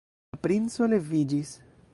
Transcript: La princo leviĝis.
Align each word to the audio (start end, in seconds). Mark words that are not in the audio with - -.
La 0.35 0.39
princo 0.47 0.89
leviĝis. 0.95 1.57